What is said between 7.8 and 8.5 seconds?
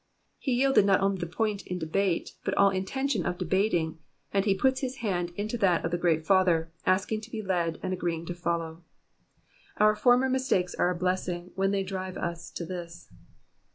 and agreeing to